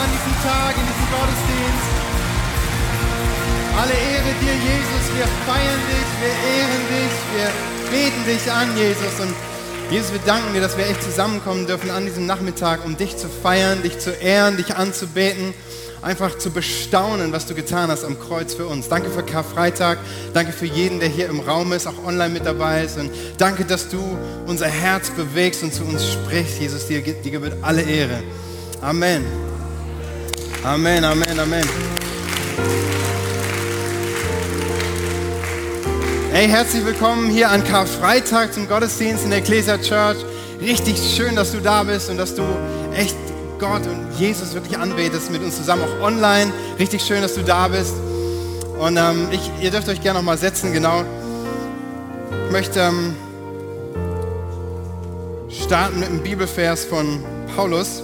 [0.00, 1.90] an diesem Tag, in diesem Gottesdienst.
[3.80, 5.04] Alle Ehre dir, Jesus.
[5.16, 7.48] Wir feiern dich, wir ehren dich, wir
[7.90, 9.20] beten dich an, Jesus.
[9.20, 9.34] Und
[9.90, 13.28] Jesus, wir danken dir, dass wir echt zusammenkommen dürfen an diesem Nachmittag, um dich zu
[13.28, 15.54] feiern, dich zu ehren, dich anzubeten
[16.02, 18.88] einfach zu bestaunen, was du getan hast am Kreuz für uns.
[18.88, 19.98] Danke für Karfreitag.
[20.32, 22.98] Danke für jeden, der hier im Raum ist, auch online mit dabei ist.
[22.98, 23.98] Und danke, dass du
[24.46, 26.60] unser Herz bewegst und zu uns sprichst.
[26.60, 28.22] Jesus, dir, dir gebührt alle Ehre.
[28.80, 29.49] Amen.
[30.62, 31.66] Amen, Amen, Amen.
[36.30, 40.18] Hey, herzlich willkommen hier an Karfreitag zum Gottesdienst in der Ecclesia Church.
[40.60, 42.42] Richtig schön, dass du da bist und dass du
[42.94, 43.16] echt
[43.58, 46.52] Gott und Jesus wirklich anbetest mit uns zusammen, auch online.
[46.78, 47.94] Richtig schön, dass du da bist.
[48.78, 51.04] Und ähm, ich, ihr dürft euch gerne noch mal setzen, genau.
[52.46, 53.16] Ich möchte ähm,
[55.48, 57.24] starten mit einem Bibelvers von
[57.56, 58.02] Paulus.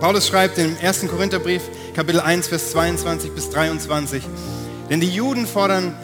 [0.00, 1.06] Paulus schreibt im 1.
[1.08, 1.62] Korintherbrief,
[1.94, 4.22] Kapitel 1, Vers 22 bis 23.
[4.90, 5.94] Denn die Juden fordern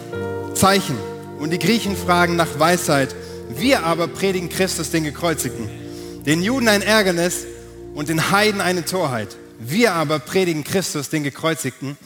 [0.53, 0.97] Zeichen
[1.39, 3.15] und die Griechen fragen nach Weisheit.
[3.49, 5.69] Wir aber predigen Christus, den Gekreuzigten.
[6.25, 7.45] Den Juden ein Ärgernis,
[7.93, 9.35] und den Heiden eine Torheit.
[9.59, 11.97] Wir aber predigen Christus, den Gekreuzigten,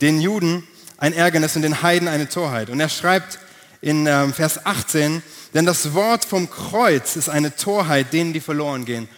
[0.00, 0.66] den Juden
[0.98, 2.70] ein Ärgernis und den Heiden eine Torheit.
[2.70, 3.38] Und er schreibt
[3.80, 5.22] in ähm, Vers 18,
[5.54, 9.08] denn das Wort vom Kreuz ist eine Torheit denen, die verloren gehen.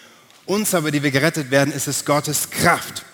[0.50, 3.04] Uns aber, die wir gerettet werden, ist es Gottes Kraft.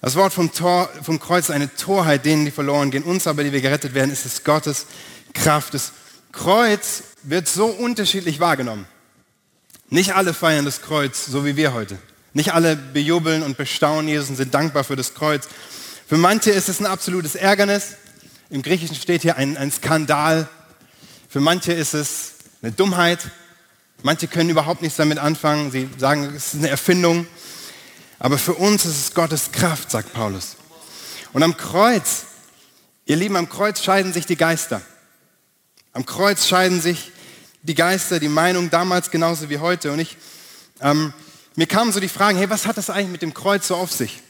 [0.00, 3.02] Das Wort vom, Tor, vom Kreuz ist eine Torheit denen, die verloren gehen.
[3.02, 4.86] Uns aber, die wir gerettet werden, ist es Gottes
[5.34, 5.74] Kraft.
[5.74, 5.92] Das
[6.32, 8.86] Kreuz wird so unterschiedlich wahrgenommen.
[9.90, 11.98] Nicht alle feiern das Kreuz, so wie wir heute.
[12.32, 15.46] Nicht alle bejubeln und bestaunen Jesus und sind dankbar für das Kreuz.
[16.08, 17.96] Für manche ist es ein absolutes Ärgernis.
[18.48, 20.48] Im Griechischen steht hier ein, ein Skandal.
[21.28, 23.30] Für manche ist es eine Dummheit.
[24.02, 25.72] Manche können überhaupt nichts damit anfangen.
[25.72, 27.26] Sie sagen, es ist eine Erfindung.
[28.20, 30.56] Aber für uns ist es Gottes Kraft, sagt Paulus.
[31.32, 32.24] Und am Kreuz,
[33.06, 34.82] ihr Lieben, am Kreuz scheiden sich die Geister.
[35.92, 37.12] Am Kreuz scheiden sich
[37.62, 39.92] die Geister, die Meinung damals genauso wie heute.
[39.92, 40.16] Und ich,
[40.80, 41.12] ähm,
[41.56, 43.92] mir kamen so die Fragen, hey, was hat das eigentlich mit dem Kreuz so auf
[43.92, 44.22] sich?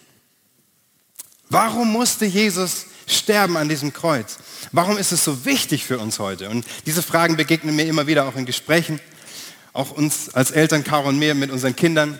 [1.50, 4.38] Warum musste Jesus sterben an diesem Kreuz?
[4.72, 6.50] Warum ist es so wichtig für uns heute?
[6.50, 9.00] Und diese Fragen begegnen mir immer wieder auch in Gesprächen,
[9.78, 12.18] auch uns als Eltern, Caro und mir, mit unseren Kindern.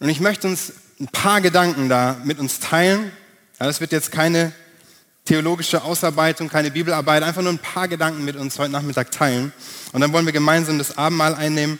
[0.00, 3.12] Und ich möchte uns ein paar Gedanken da mit uns teilen.
[3.58, 4.52] Das wird jetzt keine
[5.26, 9.52] theologische Ausarbeitung, keine Bibelarbeit, einfach nur ein paar Gedanken mit uns heute Nachmittag teilen.
[9.92, 11.78] Und dann wollen wir gemeinsam das Abendmahl einnehmen.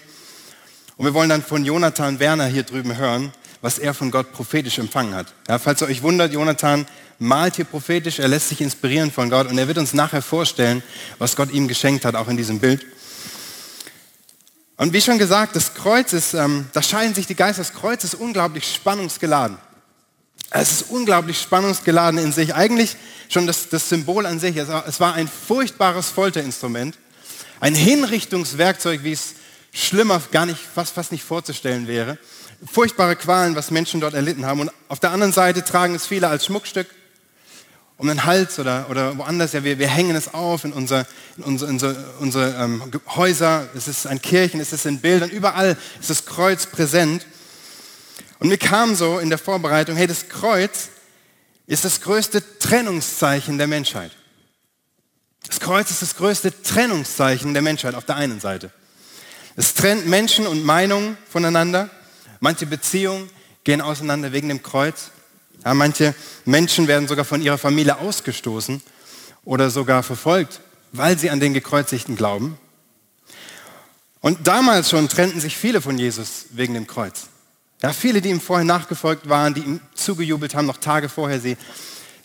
[0.99, 3.33] Und wir wollen dann von Jonathan Werner hier drüben hören,
[3.63, 5.33] was er von Gott prophetisch empfangen hat.
[5.49, 6.87] Ja, falls ihr euch wundert, Jonathan
[7.19, 10.83] malt hier prophetisch, er lässt sich inspirieren von Gott und er wird uns nachher vorstellen,
[11.19, 12.85] was Gott ihm geschenkt hat, auch in diesem Bild.
[14.79, 18.05] Und wie schon gesagt, das Kreuz ist, ähm, da scheiden sich die Geister, das Kreuz
[18.05, 19.59] ist unglaublich spannungsgeladen.
[20.51, 22.55] Es ist unglaublich spannungsgeladen in sich.
[22.55, 22.97] Eigentlich
[23.29, 24.57] schon das, das Symbol an sich.
[24.57, 26.97] Es war ein furchtbares Folterinstrument,
[27.59, 29.35] ein Hinrichtungswerkzeug, wie es
[29.73, 32.17] schlimmer gar nicht, fast, fast nicht vorzustellen wäre.
[32.65, 34.61] Furchtbare Qualen, was Menschen dort erlitten haben.
[34.61, 36.87] Und auf der anderen Seite tragen es viele als Schmuckstück
[37.99, 39.53] um den Hals oder, oder woanders.
[39.53, 43.69] Ja, wir, wir hängen es auf in unsere, in unsere, unsere, unsere ähm, Häuser.
[43.75, 45.29] Es ist an Kirchen, es ist in Bildern.
[45.29, 47.27] Überall ist das Kreuz präsent.
[48.39, 50.89] Und mir kam so in der Vorbereitung, hey, das Kreuz
[51.67, 54.13] ist das größte Trennungszeichen der Menschheit.
[55.47, 58.71] Das Kreuz ist das größte Trennungszeichen der Menschheit auf der einen Seite.
[59.57, 61.91] Es trennt Menschen und Meinungen voneinander.
[62.39, 63.29] Manche Beziehungen
[63.65, 65.11] gehen auseinander wegen dem Kreuz.
[65.65, 66.15] Ja, manche
[66.45, 68.81] Menschen werden sogar von ihrer Familie ausgestoßen
[69.45, 70.61] oder sogar verfolgt,
[70.93, 72.59] weil sie an den Gekreuzigten glauben.
[74.21, 77.27] Und damals schon trennten sich viele von Jesus wegen dem Kreuz.
[77.83, 81.57] Ja, viele, die ihm vorher nachgefolgt waren, die ihm zugejubelt haben, noch Tage vorher, sie,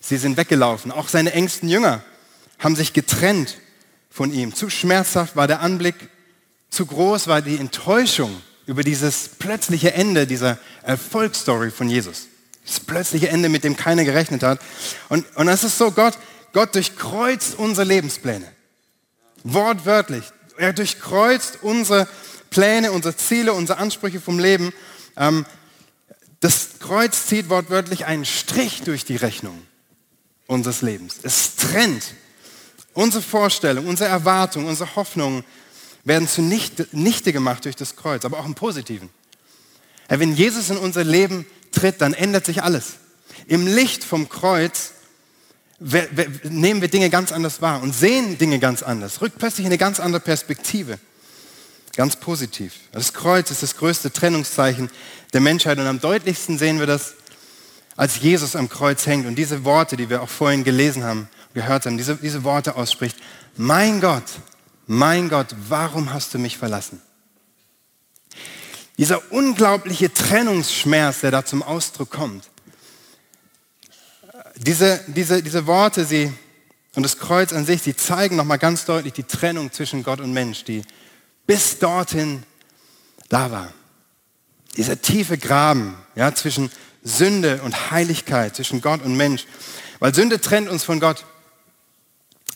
[0.01, 0.91] sie sind weggelaufen.
[0.91, 2.01] Auch seine engsten Jünger
[2.57, 3.57] haben sich getrennt
[4.09, 4.55] von ihm.
[4.55, 5.95] Zu schmerzhaft war der Anblick,
[6.69, 12.28] zu groß war die Enttäuschung über dieses plötzliche Ende dieser Erfolgsstory von Jesus.
[12.65, 14.59] Das plötzliche Ende, mit dem keiner gerechnet hat.
[15.09, 16.17] Und, und das ist so, Gott,
[16.53, 18.49] Gott durchkreuzt unsere Lebenspläne.
[19.43, 20.23] Wortwörtlich.
[20.57, 22.07] Er durchkreuzt unsere
[22.49, 24.71] Pläne, unsere Ziele, unsere Ansprüche vom Leben
[25.15, 25.45] ähm,
[26.39, 29.65] das Kreuz zieht wortwörtlich einen Strich durch die Rechnung
[30.47, 31.15] unseres Lebens.
[31.23, 32.03] Es trennt.
[32.93, 35.43] Unsere Vorstellungen, unsere Erwartungen, unsere Hoffnungen
[36.03, 39.09] werden zunichte gemacht durch das Kreuz, aber auch im Positiven.
[40.09, 42.93] wenn Jesus in unser Leben tritt, dann ändert sich alles.
[43.47, 44.91] Im Licht vom Kreuz
[45.79, 49.99] nehmen wir Dinge ganz anders wahr und sehen Dinge ganz anders, rückt plötzlich eine ganz
[49.99, 50.97] andere Perspektive.
[51.96, 52.73] Ganz positiv.
[52.91, 54.90] Das Kreuz ist das größte Trennungszeichen
[55.34, 57.14] der Menschheit und am deutlichsten sehen wir das,
[57.96, 61.85] als Jesus am Kreuz hängt und diese Worte, die wir auch vorhin gelesen haben, gehört
[61.85, 63.17] haben, diese, diese Worte ausspricht.
[63.55, 64.23] Mein Gott,
[64.87, 66.99] mein Gott, warum hast du mich verlassen?
[68.97, 72.49] Dieser unglaubliche Trennungsschmerz, der da zum Ausdruck kommt.
[74.55, 76.31] Diese, diese, diese Worte, sie
[76.95, 80.31] und das Kreuz an sich, sie zeigen nochmal ganz deutlich die Trennung zwischen Gott und
[80.31, 80.84] Mensch, die
[81.47, 82.43] bis dorthin
[83.29, 83.73] da war.
[84.78, 86.72] Dieser tiefe Graben ja, zwischen
[87.03, 89.46] Sünde und Heiligkeit, zwischen Gott und Mensch.
[89.99, 91.25] Weil Sünde trennt uns von Gott.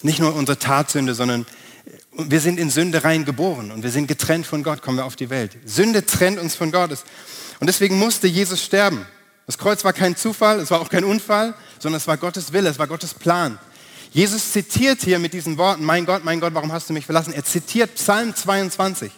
[0.04, 1.48] Nicht nur unsere Tatsünde, sondern
[2.18, 5.16] wir sind in Sünde rein geboren und wir sind getrennt von Gott, kommen wir auf
[5.16, 5.58] die Welt.
[5.66, 6.92] Sünde trennt uns von Gott.
[7.60, 9.06] Und deswegen musste Jesus sterben.
[9.46, 12.70] Das Kreuz war kein Zufall, es war auch kein Unfall, sondern es war Gottes Wille,
[12.70, 13.60] es war Gottes Plan.
[14.12, 17.34] Jesus zitiert hier mit diesen Worten, mein Gott, mein Gott, warum hast du mich verlassen?
[17.34, 19.12] Er zitiert Psalm 22.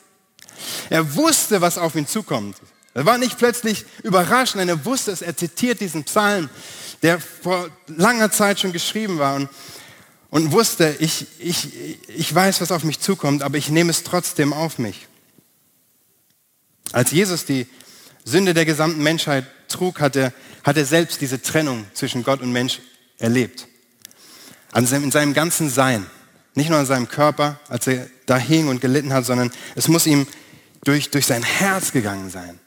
[0.89, 2.57] Er wusste, was auf ihn zukommt.
[2.93, 5.21] Er war nicht plötzlich überrascht, nein, er wusste es.
[5.21, 6.49] Er zitiert diesen Psalm,
[7.01, 9.49] der vor langer Zeit schon geschrieben war und,
[10.29, 11.69] und wusste, ich, ich,
[12.09, 15.07] ich weiß, was auf mich zukommt, aber ich nehme es trotzdem auf mich.
[16.91, 17.67] Als Jesus die
[18.25, 20.33] Sünde der gesamten Menschheit trug, hat er,
[20.63, 22.79] hat er selbst diese Trennung zwischen Gott und Mensch
[23.17, 23.67] erlebt.
[24.71, 26.05] Also in seinem ganzen Sein.
[26.55, 30.05] Nicht nur in seinem Körper, als er da hing und gelitten hat, sondern es muss
[30.05, 30.27] ihm
[30.83, 32.59] durch, durch sein Herz gegangen sein.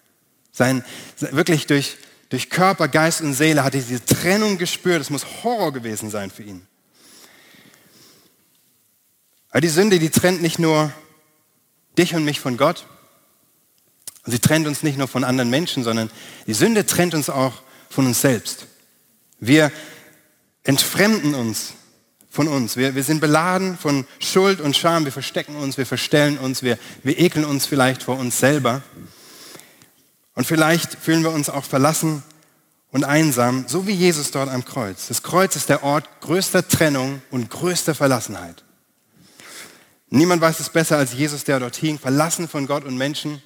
[0.52, 0.84] Sein,
[1.18, 1.96] wirklich durch,
[2.28, 5.00] durch Körper, Geist und Seele hat er diese Trennung gespürt.
[5.00, 6.66] Es muss Horror gewesen sein für ihn.
[9.52, 10.92] Aber die Sünde, die trennt nicht nur
[11.98, 12.86] dich und mich von Gott.
[14.24, 16.10] Sie trennt uns nicht nur von anderen Menschen, sondern
[16.46, 18.66] die Sünde trennt uns auch von uns selbst.
[19.40, 19.70] Wir
[20.64, 21.74] entfremden uns
[22.30, 22.76] von uns.
[22.76, 25.04] Wir, wir sind beladen von Schuld und Scham.
[25.04, 28.82] Wir verstecken uns, wir verstellen uns, wir, wir ekeln uns vielleicht vor uns selber.
[30.34, 32.22] Und vielleicht fühlen wir uns auch verlassen
[32.90, 35.08] und einsam, so wie Jesus dort am Kreuz.
[35.08, 38.64] Das Kreuz ist der Ort größter Trennung und größter Verlassenheit.
[40.14, 43.40] Niemand weiß es besser als Jesus, der dort hing, verlassen von Gott und Menschen.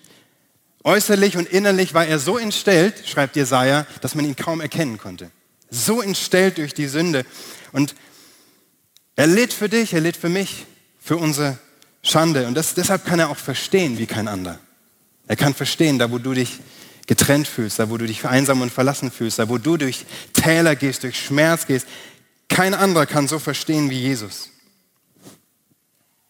[0.83, 5.31] Äußerlich und innerlich war er so entstellt, schreibt Jesaja, dass man ihn kaum erkennen konnte.
[5.71, 7.25] So entstellt durch die Sünde.
[7.71, 7.95] Und
[9.15, 10.67] er litt für dich, er litt für mich,
[10.99, 11.57] für unsere
[12.03, 12.49] Schande.
[12.49, 14.59] Und das, deshalb kann er auch verstehen wie kein anderer.
[15.29, 16.59] Er kann verstehen, da wo du dich
[17.07, 20.75] getrennt fühlst, da wo du dich einsam und verlassen fühlst, da wo du durch Täler
[20.75, 21.87] gehst, durch Schmerz gehst.
[22.49, 24.51] Kein anderer kann so verstehen wie Jesus.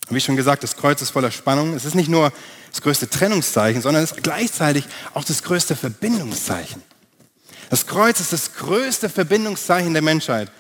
[0.08, 1.75] Wie schon gesagt, das Kreuz ist voller Spannung.
[1.75, 2.32] Es ist nicht nur
[2.70, 6.82] das größte Trennungszeichen, sondern es ist gleichzeitig auch das größte Verbindungszeichen.
[7.70, 10.53] Das Kreuz ist das größte Verbindungszeichen der Menschheit.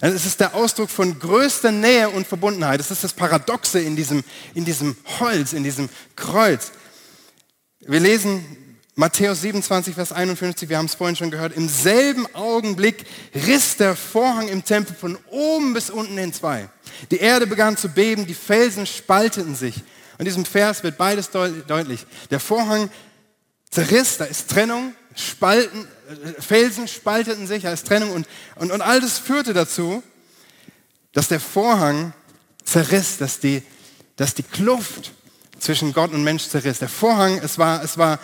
[0.00, 2.80] Es ist der Ausdruck von größter Nähe und Verbundenheit.
[2.80, 6.72] Es ist das Paradoxe in diesem, in diesem Holz, in diesem Kreuz.
[7.80, 8.44] Wir lesen
[8.94, 13.96] Matthäus 27, Vers 51, wir haben es vorhin schon gehört, im selben Augenblick riss der
[13.96, 16.68] Vorhang im Tempel von oben bis unten in zwei.
[17.10, 19.76] Die Erde begann zu beben, die Felsen spalteten sich.
[20.18, 22.04] In diesem Vers wird beides deutlich.
[22.30, 22.90] Der Vorhang
[23.70, 25.86] zerriss, da ist Trennung, Spalten,
[26.38, 30.02] Felsen spalteten sich als Trennung und, und, und all das führte dazu,
[31.12, 32.12] dass der Vorhang
[32.64, 33.62] zerriss, dass die,
[34.16, 35.12] dass die Kluft
[35.58, 36.78] zwischen Gott und Mensch zerriss.
[36.78, 38.18] Der Vorhang, es war, es war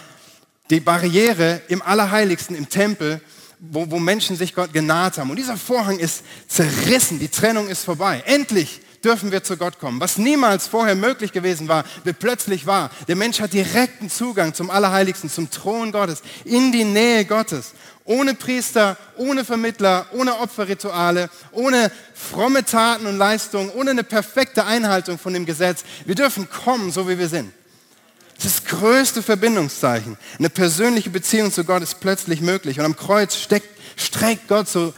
[0.71, 3.21] die Barriere im Allerheiligsten, im Tempel,
[3.59, 5.31] wo, wo Menschen sich Gott genaht haben.
[5.31, 8.23] Und dieser Vorhang ist zerrissen, die Trennung ist vorbei.
[8.27, 10.01] Endlich dürfen wir zu Gott kommen.
[10.01, 12.91] Was niemals vorher möglich gewesen war, wird plötzlich wahr.
[13.07, 17.73] Der Mensch hat direkten Zugang zum Allerheiligsten, zum Thron Gottes, in die Nähe Gottes.
[18.05, 25.19] Ohne Priester, ohne Vermittler, ohne Opferrituale, ohne fromme Taten und Leistungen, ohne eine perfekte Einhaltung
[25.19, 25.85] von dem Gesetz.
[26.07, 27.53] Wir dürfen kommen, so wie wir sind.
[28.39, 30.17] Das ist das größte Verbindungszeichen.
[30.39, 32.79] Eine persönliche Beziehung zu Gott ist plötzlich möglich.
[32.79, 34.95] Und am Kreuz steckt, streckt Gott so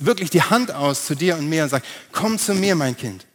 [0.00, 3.26] wirklich die Hand aus zu dir und mir und sagt, komm zu mir, mein Kind.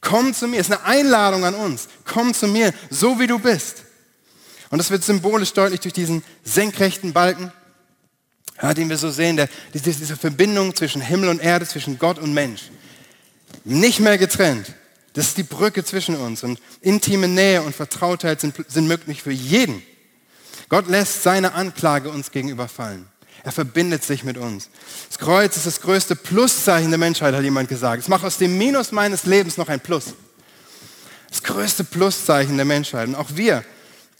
[0.00, 0.60] Komm zu mir.
[0.60, 1.88] Es ist eine Einladung an uns.
[2.04, 3.82] Komm zu mir, so wie du bist.
[4.70, 7.52] Und das wird symbolisch deutlich durch diesen senkrechten Balken,
[8.62, 12.20] ja, den wir so sehen, der, diese, diese Verbindung zwischen Himmel und Erde, zwischen Gott
[12.20, 12.70] und Mensch.
[13.64, 14.72] Nicht mehr getrennt.
[15.14, 16.42] Das ist die Brücke zwischen uns.
[16.44, 19.82] Und intime Nähe und Vertrautheit sind, sind möglich für jeden.
[20.68, 23.08] Gott lässt seine Anklage uns gegenüber fallen.
[23.44, 24.70] Er verbindet sich mit uns.
[25.08, 28.02] Das Kreuz ist das größte Pluszeichen der Menschheit, hat jemand gesagt.
[28.02, 30.14] Es macht aus dem Minus meines Lebens noch ein Plus.
[31.28, 33.08] Das größte Pluszeichen der Menschheit.
[33.08, 33.64] Und auch wir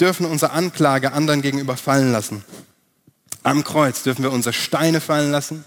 [0.01, 2.45] dürfen unsere Anklage anderen gegenüber fallen lassen.
[3.43, 5.65] Am Kreuz dürfen wir unsere Steine fallen lassen,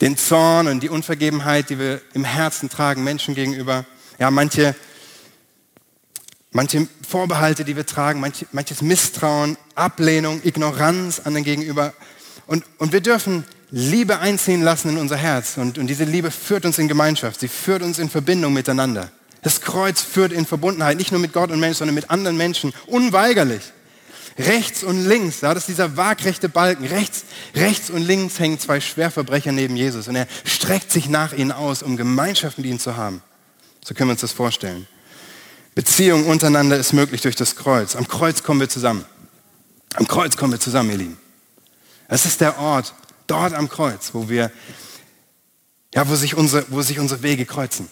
[0.00, 3.84] den Zorn und die Unvergebenheit, die wir im Herzen tragen, Menschen gegenüber.
[4.18, 4.74] Ja, manche
[6.56, 11.92] manche Vorbehalte, die wir tragen, manche, manches Misstrauen, Ablehnung, Ignoranz an den Gegenüber.
[12.46, 15.58] Und, und wir dürfen Liebe einziehen lassen in unser Herz.
[15.58, 17.40] Und, und diese Liebe führt uns in Gemeinschaft.
[17.40, 19.10] Sie führt uns in Verbindung miteinander.
[19.42, 22.72] Das Kreuz führt in Verbundenheit, nicht nur mit Gott und Menschen, sondern mit anderen Menschen,
[22.86, 23.62] unweigerlich.
[24.38, 26.84] Rechts und links, da ist dieser waagrechte Balken.
[26.86, 30.08] Rechts, rechts und links hängen zwei Schwerverbrecher neben Jesus.
[30.08, 33.22] Und er streckt sich nach ihnen aus, um Gemeinschaft mit ihnen zu haben.
[33.86, 34.88] So können wir uns das vorstellen.
[35.76, 37.94] Beziehung untereinander ist möglich durch das Kreuz.
[37.94, 39.04] Am Kreuz kommen wir zusammen.
[39.94, 41.18] Am Kreuz kommen wir zusammen, ihr Lieben.
[42.08, 42.94] Das ist der Ort,
[43.28, 44.50] dort am Kreuz, wo wir,
[45.94, 47.88] ja, wo sich unsere, wo sich unsere Wege kreuzen.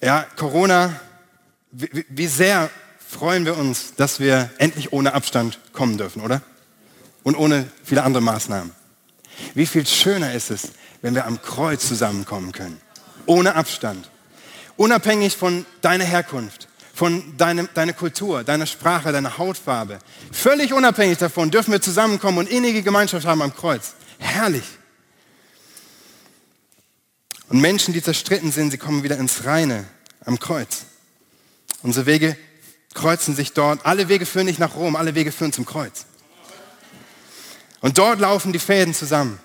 [0.00, 0.98] Ja, Corona,
[1.70, 6.42] wie, wie sehr freuen wir uns, dass wir endlich ohne Abstand kommen dürfen, oder?
[7.22, 8.72] Und ohne viele andere Maßnahmen.
[9.54, 10.72] Wie viel schöner ist es,
[11.02, 12.80] wenn wir am Kreuz zusammenkommen können.
[13.26, 14.10] Ohne Abstand.
[14.76, 19.98] Unabhängig von deiner Herkunft, von deinem, deiner Kultur, deiner Sprache, deiner Hautfarbe.
[20.32, 23.94] Völlig unabhängig davon dürfen wir zusammenkommen und innige Gemeinschaft haben am Kreuz.
[24.18, 24.64] Herrlich.
[27.48, 29.84] Und Menschen, die zerstritten sind, sie kommen wieder ins Reine
[30.24, 30.84] am Kreuz.
[31.82, 32.36] Unsere Wege
[32.94, 33.86] kreuzen sich dort.
[33.86, 36.06] Alle Wege führen nicht nach Rom, alle Wege führen zum Kreuz.
[37.80, 39.38] Und dort laufen die Fäden zusammen.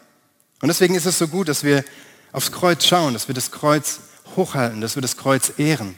[0.61, 1.83] Und deswegen ist es so gut, dass wir
[2.31, 4.00] aufs Kreuz schauen, dass wir das Kreuz
[4.35, 5.95] hochhalten, dass wir das Kreuz ehren,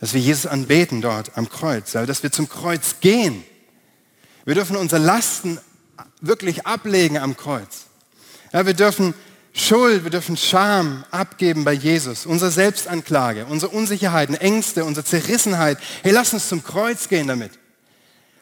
[0.00, 3.44] dass wir Jesus anbeten dort am Kreuz, dass wir zum Kreuz gehen.
[4.44, 5.58] Wir dürfen unsere Lasten
[6.20, 7.86] wirklich ablegen am Kreuz.
[8.52, 9.14] Ja, wir dürfen
[9.52, 15.78] Schuld, wir dürfen Scham abgeben bei Jesus, unsere Selbstanklage, unsere Unsicherheiten, Ängste, unsere Zerrissenheit.
[16.02, 17.52] Hey, lass uns zum Kreuz gehen damit.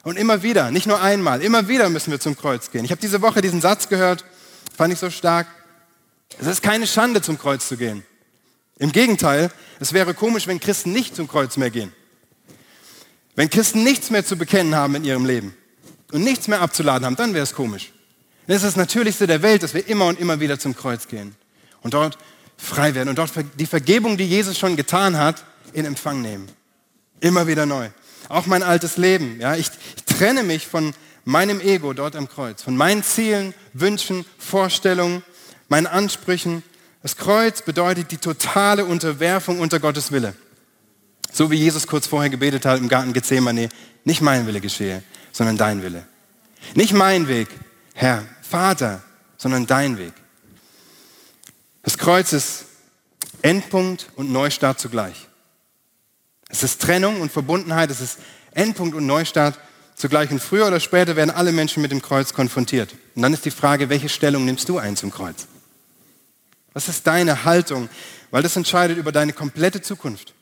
[0.03, 2.85] Und immer wieder, nicht nur einmal, immer wieder müssen wir zum Kreuz gehen.
[2.85, 4.25] Ich habe diese Woche diesen Satz gehört,
[4.77, 5.47] fand ich so stark.
[6.41, 8.05] Es ist keine Schande, zum Kreuz zu gehen.
[8.79, 9.51] Im Gegenteil,
[9.81, 11.93] es wäre komisch, wenn Christen nicht zum Kreuz mehr gehen.
[13.37, 15.57] Wenn Christen nichts mehr zu bekennen haben in ihrem Leben
[16.13, 17.93] und nichts mehr abzuladen haben, dann wäre es komisch.
[18.47, 21.35] Das ist das Natürlichste der Welt, dass wir immer und immer wieder zum Kreuz gehen
[21.83, 22.19] und dort
[22.57, 26.49] frei werden und dort die Vergebung, die Jesus schon getan hat, in Empfang nehmen.
[27.21, 27.89] Immer wieder neu.
[28.29, 29.41] Auch mein altes Leben.
[29.41, 34.25] Ja, ich, ich trenne mich von meinem Ego dort am Kreuz, von meinen Zielen, Wünschen,
[34.39, 35.23] Vorstellungen,
[35.69, 36.63] meinen Ansprüchen.
[37.03, 40.35] Das Kreuz bedeutet die totale Unterwerfung unter Gottes Wille.
[41.33, 43.69] So wie Jesus kurz vorher gebetet hat im Garten Gethsemane,
[44.05, 45.03] nicht mein Wille geschehe,
[45.33, 46.07] sondern dein Wille.
[46.75, 47.49] Nicht mein Weg,
[47.95, 49.03] Herr, Vater,
[49.37, 50.13] sondern dein Weg.
[51.83, 52.65] Das Kreuz ist
[53.43, 55.29] Endpunkt und Neustart zugleich.
[56.49, 58.19] Es ist Trennung und Verbundenheit, es ist
[58.53, 59.59] Endpunkt und Neustart
[59.97, 60.31] zugleich.
[60.31, 62.95] Und früher oder später werden alle Menschen mit dem Kreuz konfrontiert.
[63.15, 65.47] Und dann ist die Frage, welche Stellung nimmst du ein zum Kreuz?
[66.75, 67.89] Was ist deine Haltung?
[68.31, 70.35] Weil das entscheidet über deine komplette Zukunft.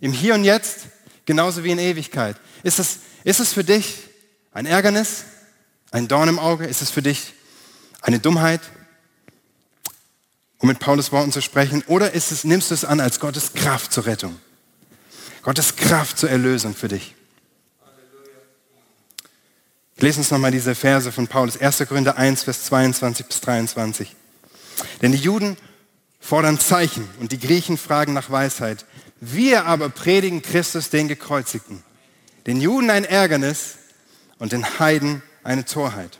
[0.00, 0.80] Im Hier und Jetzt,
[1.24, 2.36] genauso wie in Ewigkeit.
[2.64, 3.98] Ist es, ist es für dich
[4.52, 5.24] ein Ärgernis,
[5.92, 6.66] ein Dorn im Auge?
[6.66, 7.32] Ist es für dich
[8.02, 8.60] eine Dummheit,
[10.58, 11.84] um mit Paulus Worten zu sprechen?
[11.86, 14.38] Oder ist es, nimmst du es an als Gottes Kraft zur Rettung?
[15.42, 17.14] Gottes Kraft zur Erlösung für dich.
[19.94, 21.84] Ich lese uns nochmal diese Verse von Paulus, 1.
[21.86, 24.16] Korinther 1, Vers 22 bis 23.
[25.02, 25.56] Denn die Juden
[26.20, 28.86] fordern Zeichen und die Griechen fragen nach Weisheit.
[29.20, 31.82] Wir aber predigen Christus den Gekreuzigten.
[32.46, 33.76] Den Juden ein Ärgernis
[34.38, 36.18] und den Heiden eine Torheit.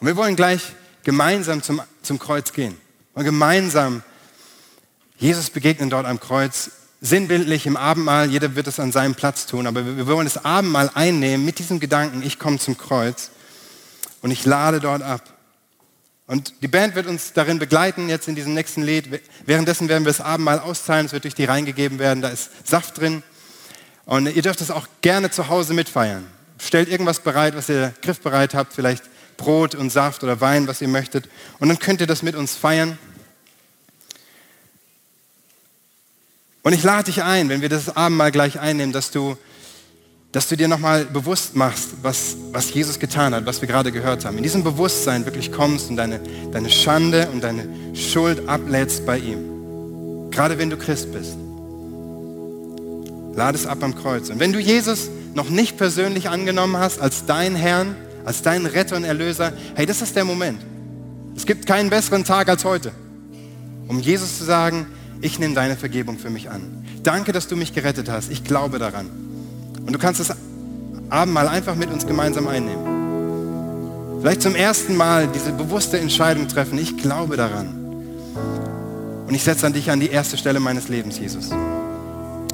[0.00, 2.76] Und wir wollen gleich gemeinsam zum, zum Kreuz gehen
[3.12, 4.02] und gemeinsam
[5.16, 6.70] Jesus begegnen dort am Kreuz,
[7.00, 10.90] sinnbildlich im Abendmahl, jeder wird es an seinem Platz tun, aber wir wollen das Abendmahl
[10.94, 13.30] einnehmen mit diesem Gedanken, ich komme zum Kreuz
[14.22, 15.33] und ich lade dort ab.
[16.26, 19.20] Und die Band wird uns darin begleiten, jetzt in diesem nächsten Lied.
[19.44, 22.98] Währenddessen werden wir das Abendmahl auszahlen, es wird durch die reingegeben werden, da ist Saft
[22.98, 23.22] drin.
[24.06, 26.26] Und ihr dürft es auch gerne zu Hause mitfeiern.
[26.58, 29.04] Stellt irgendwas bereit, was ihr griffbereit habt, vielleicht
[29.36, 31.28] Brot und Saft oder Wein, was ihr möchtet.
[31.58, 32.98] Und dann könnt ihr das mit uns feiern.
[36.62, 39.36] Und ich lade dich ein, wenn wir das Abendmahl gleich einnehmen, dass du,
[40.34, 44.24] dass du dir nochmal bewusst machst, was, was Jesus getan hat, was wir gerade gehört
[44.24, 44.36] haben.
[44.36, 46.18] In diesem Bewusstsein wirklich kommst und deine,
[46.50, 50.32] deine Schande und deine Schuld ablädst bei ihm.
[50.32, 51.36] Gerade wenn du Christ bist.
[53.36, 54.28] Lade es ab am Kreuz.
[54.28, 58.96] Und wenn du Jesus noch nicht persönlich angenommen hast als dein Herrn, als deinen Retter
[58.96, 60.60] und Erlöser, hey, das ist der Moment.
[61.36, 62.90] Es gibt keinen besseren Tag als heute,
[63.86, 64.86] um Jesus zu sagen,
[65.20, 66.84] ich nehme deine Vergebung für mich an.
[67.04, 68.32] Danke, dass du mich gerettet hast.
[68.32, 69.23] Ich glaube daran.
[69.86, 70.34] Und du kannst das
[71.10, 74.20] Abendmahl einfach mit uns gemeinsam einnehmen.
[74.20, 76.78] Vielleicht zum ersten Mal diese bewusste Entscheidung treffen.
[76.78, 77.84] Ich glaube daran.
[79.26, 81.50] Und ich setze an dich an die erste Stelle meines Lebens, Jesus.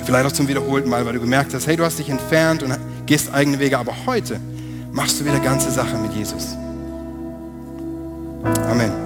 [0.05, 2.77] Vielleicht auch zum wiederholten Mal, weil du gemerkt hast, hey, du hast dich entfernt und
[3.07, 4.41] gehst eigene Wege, aber heute
[4.93, 6.57] machst du wieder ganze Sache mit Jesus.
[8.69, 9.00] Amen.